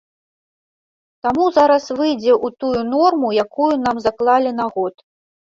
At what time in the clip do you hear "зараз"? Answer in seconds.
1.57-1.85